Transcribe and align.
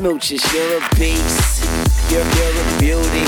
Smooches, 0.00 0.40
you're 0.54 0.78
a 0.78 0.80
beast. 0.96 1.62
You're, 2.10 2.24
you're 2.24 2.56
a 2.56 2.80
beauty. 2.80 3.20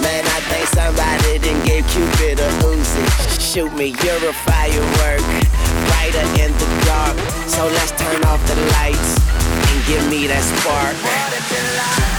Man, 0.00 0.22
I 0.22 0.40
think 0.46 0.68
somebody 0.68 1.40
didn't 1.40 1.66
give 1.66 1.84
Cupid 1.88 2.38
a 2.38 2.48
Uzi. 2.62 3.02
Shoot 3.42 3.72
me, 3.72 3.86
you're 4.04 4.30
a 4.30 4.32
firework. 4.32 5.26
Brighter 5.90 6.22
in 6.38 6.52
the 6.62 6.68
dark. 6.86 7.18
So 7.48 7.66
let's 7.66 7.90
turn 7.90 8.22
off 8.22 8.38
the 8.46 8.54
lights 8.78 9.18
and 9.50 9.86
give 9.88 10.08
me 10.08 10.28
that 10.28 10.44
spark. 10.46 12.15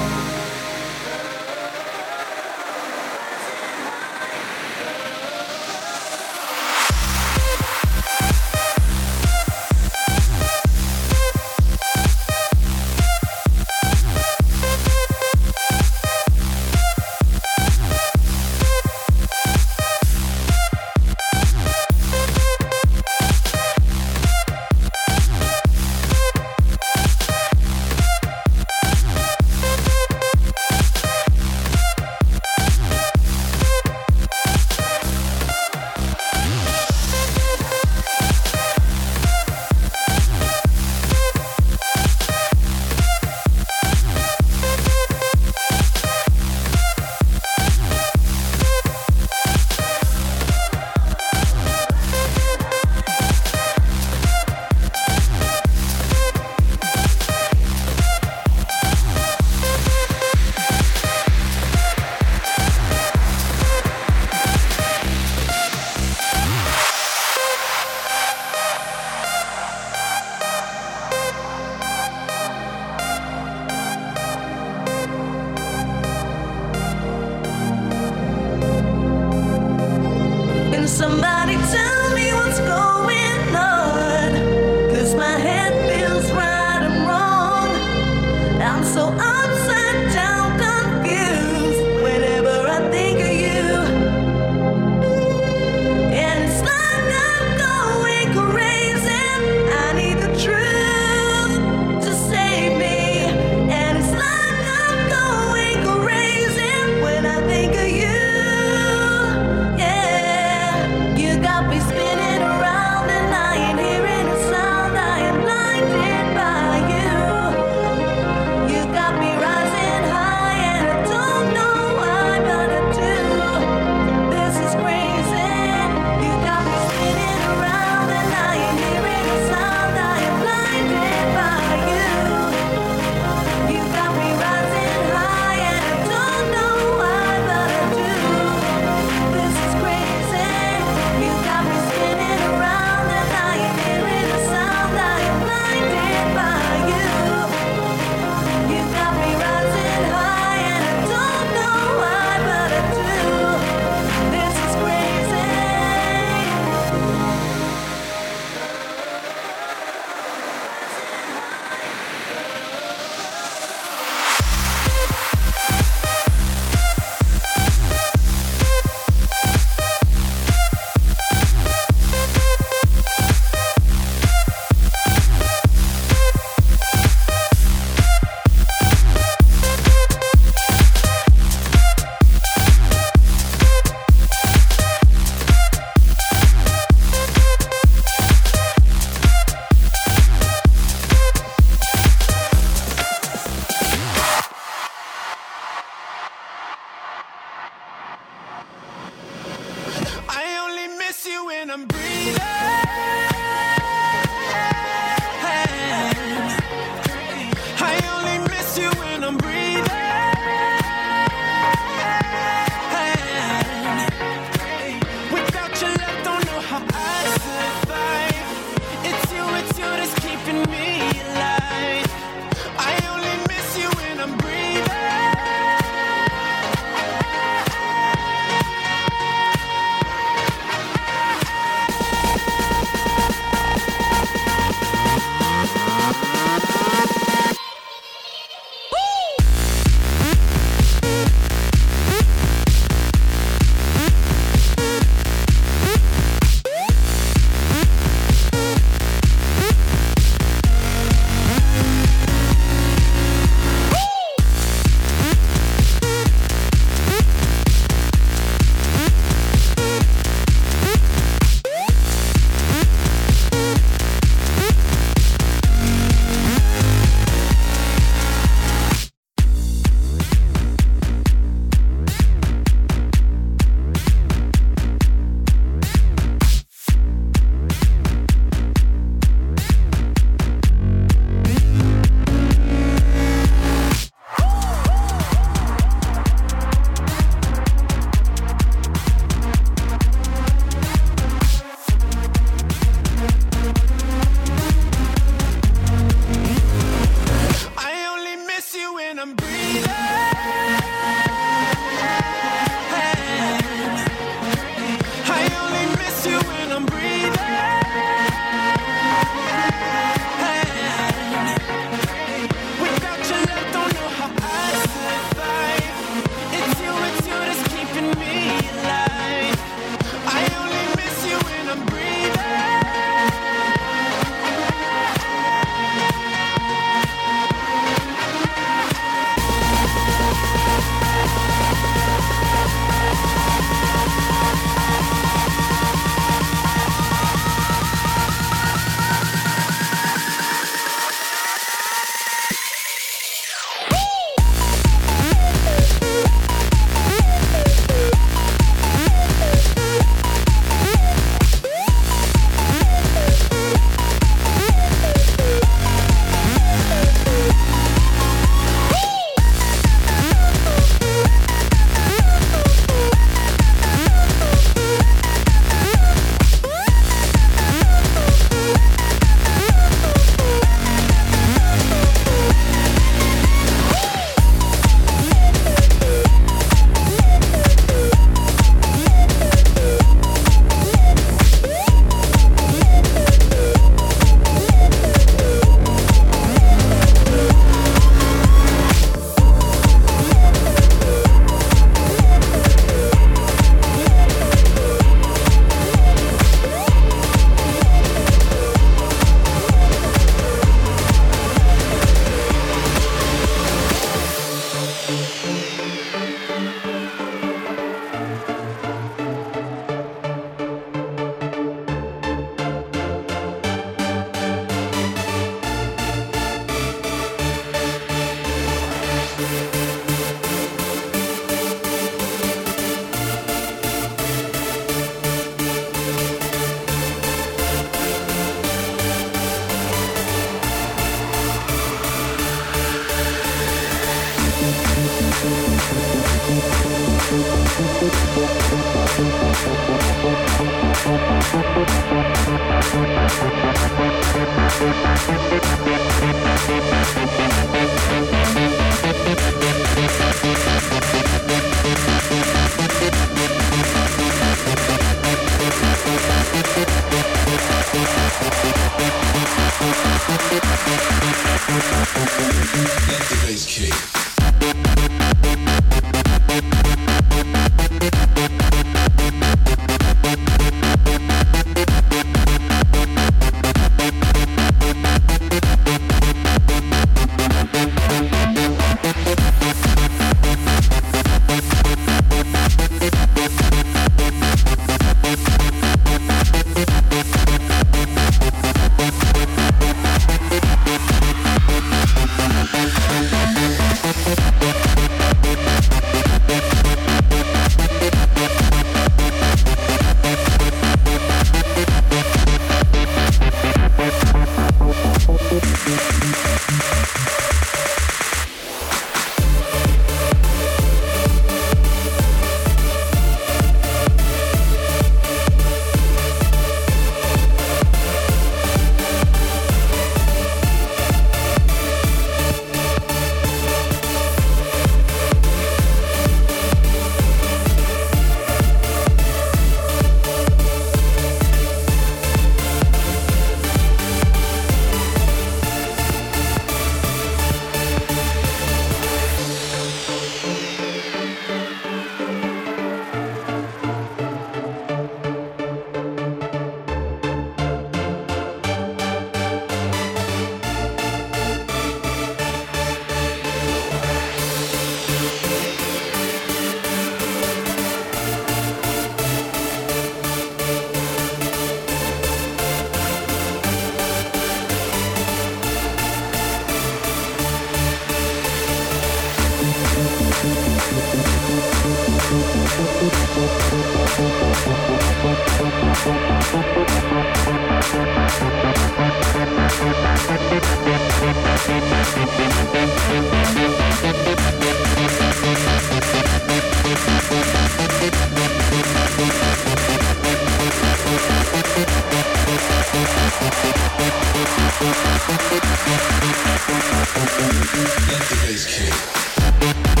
Let 597.81 598.21
the 598.29 598.35
bass 598.45 598.67
kick. 598.67 600.00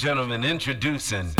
Gentlemen, 0.00 0.44
introducing. 0.44 1.34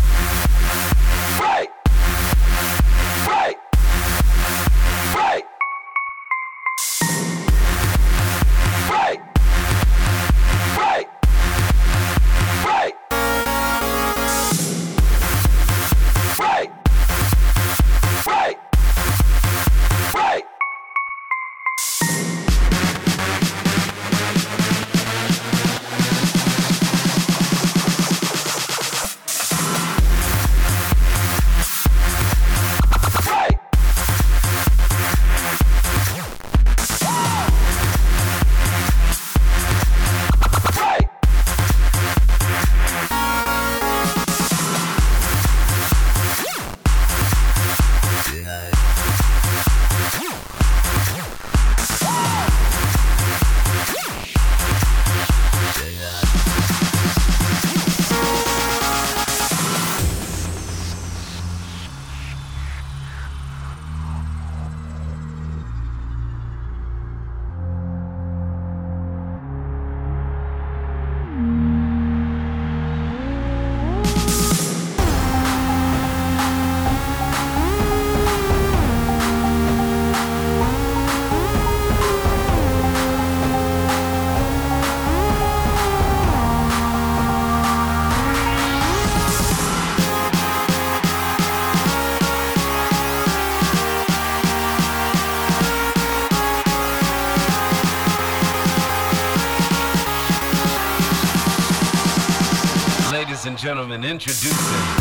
Introducing. 104.11 105.00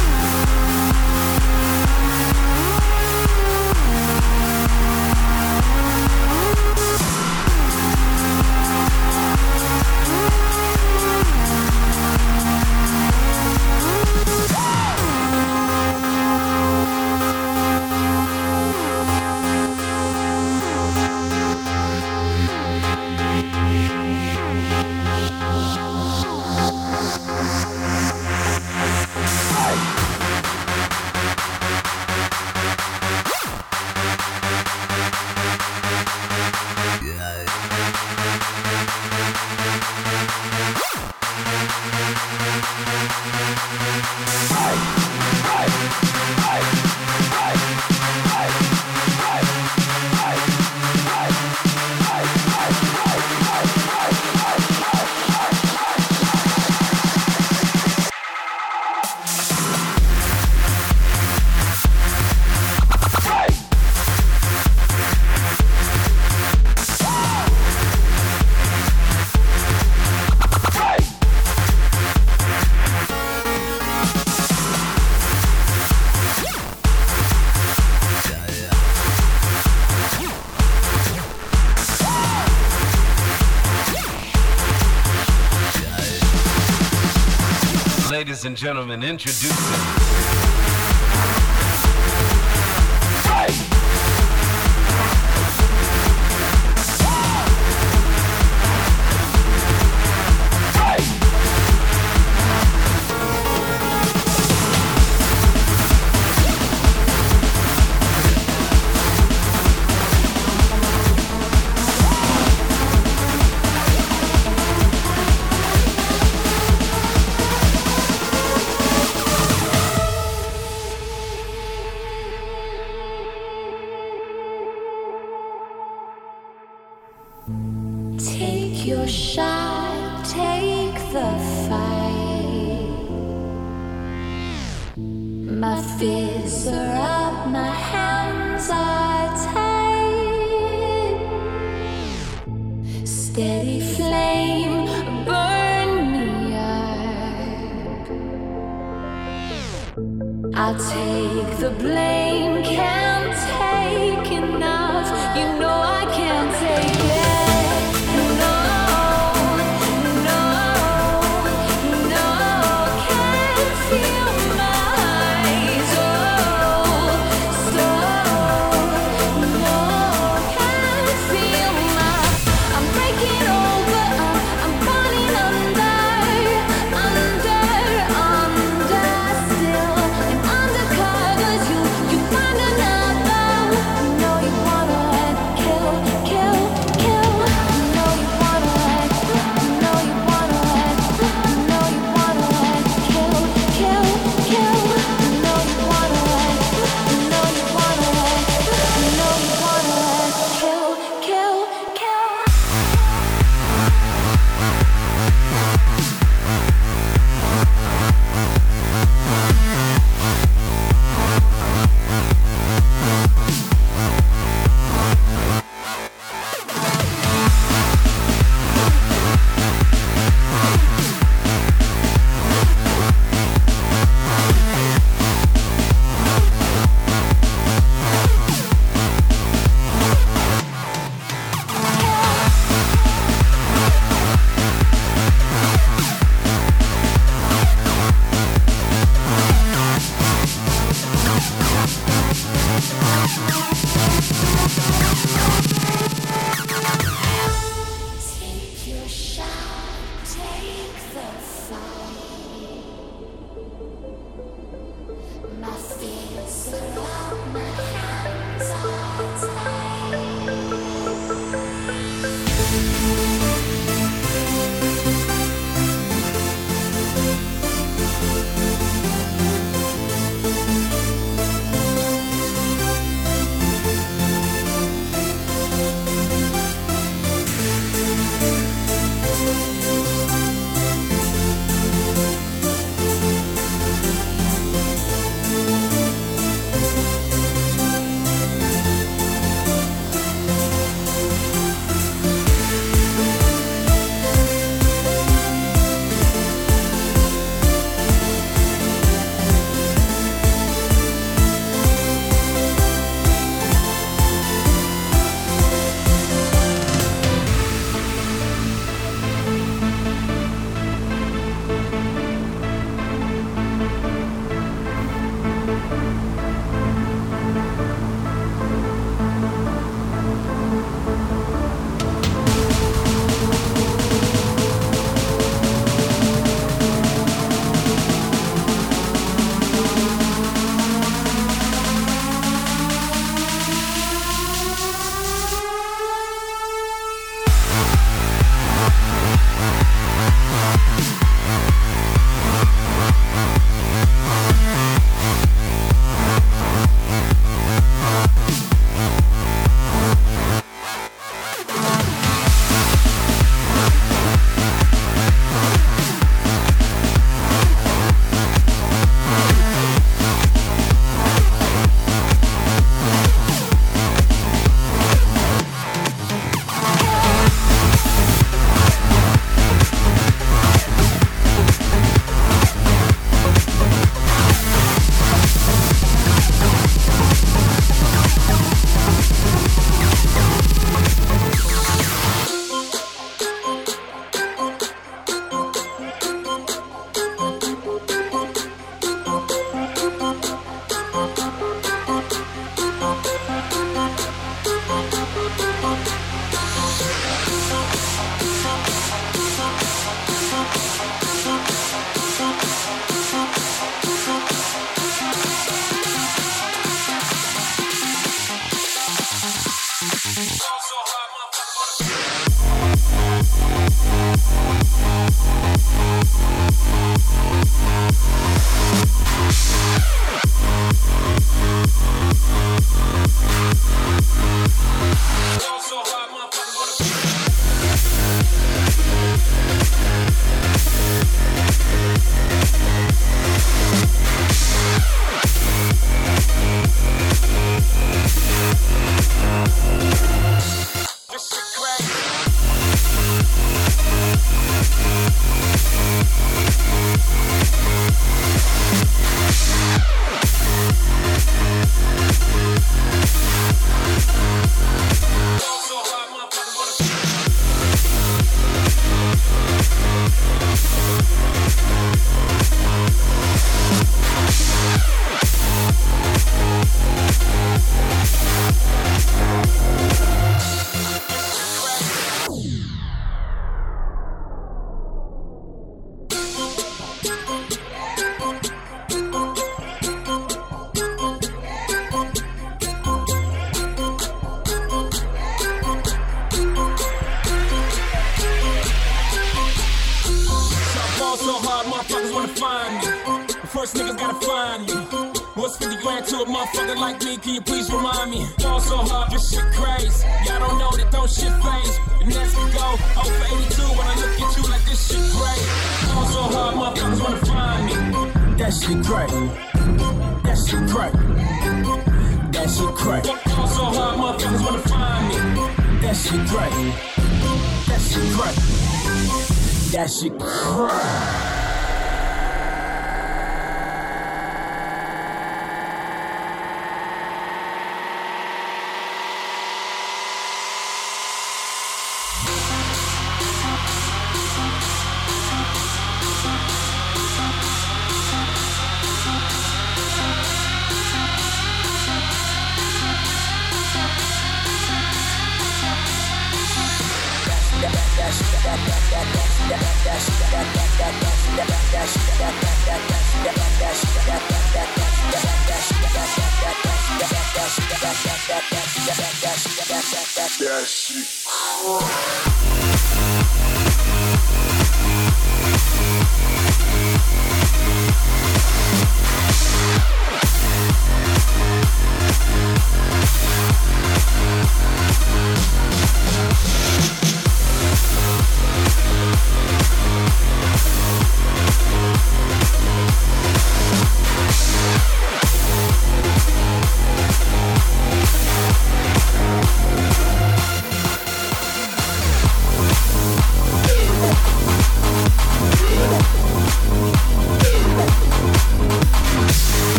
Ladies 88.40 88.46
and 88.46 88.56
gentlemen, 88.56 89.04
introducing. 89.04 89.99